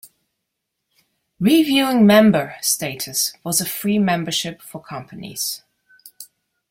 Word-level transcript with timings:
"Reviewing 1.39 2.07
member" 2.07 2.55
status 2.59 3.33
was 3.43 3.61
a 3.61 3.67
free 3.67 3.99
membership 3.99 4.59
for 4.59 4.81
companies. 4.81 5.61